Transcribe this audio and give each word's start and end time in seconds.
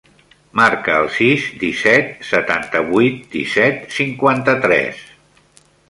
Marca 0.59 0.95
el 1.01 1.09
sis, 1.17 1.45
disset, 1.65 2.09
setanta-vuit, 2.31 3.23
disset, 3.39 3.87
cinquanta-tres. 3.99 5.07